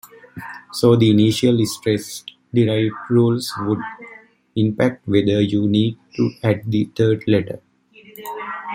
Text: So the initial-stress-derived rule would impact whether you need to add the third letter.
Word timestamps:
So 0.73 0.95
the 0.95 1.11
initial-stress-derived 1.11 2.95
rule 3.11 3.39
would 3.67 3.77
impact 4.55 5.07
whether 5.07 5.41
you 5.41 5.67
need 5.69 5.99
to 6.15 6.31
add 6.43 6.63
the 6.65 6.85
third 6.97 7.23
letter. 7.27 7.61